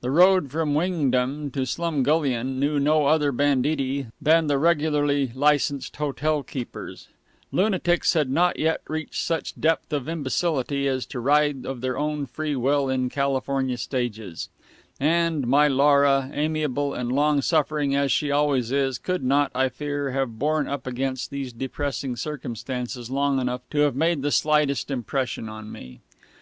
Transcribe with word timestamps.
The 0.00 0.10
road 0.10 0.50
from 0.50 0.72
Wingdam 0.74 1.50
to 1.50 1.66
Slumgullion 1.66 2.58
knew 2.58 2.80
no 2.80 3.04
other 3.08 3.30
banditti 3.30 4.06
than 4.18 4.46
the 4.46 4.56
regularly 4.56 5.32
licensed 5.34 5.96
hotelkeepers; 5.96 7.08
lunatics 7.52 8.14
had 8.14 8.30
not 8.30 8.58
yet 8.58 8.80
reached 8.88 9.22
such 9.22 9.52
depth 9.60 9.92
of 9.92 10.08
imbecility 10.08 10.88
as 10.88 11.04
to 11.04 11.20
ride 11.20 11.66
of 11.66 11.82
their 11.82 11.98
own 11.98 12.24
free 12.24 12.56
will 12.56 12.88
in 12.88 13.10
California 13.10 13.76
stages; 13.76 14.48
and 14.98 15.46
my 15.46 15.68
Laura, 15.68 16.30
amiable 16.32 16.94
and 16.94 17.12
long 17.12 17.42
suffering 17.42 17.94
as 17.94 18.10
she 18.10 18.30
always 18.30 18.72
is, 18.72 18.96
could 18.96 19.22
not, 19.22 19.50
I 19.54 19.68
fear, 19.68 20.12
have 20.12 20.38
borne 20.38 20.66
up 20.66 20.86
against 20.86 21.28
these 21.30 21.52
depressing 21.52 22.16
circumstances 22.16 23.10
long 23.10 23.38
enough 23.38 23.60
to 23.72 23.80
have 23.80 23.94
made 23.94 24.22
the 24.22 24.32
slightest 24.32 24.90
impression 24.90 25.50
on 25.50 25.70
me. 25.70 26.00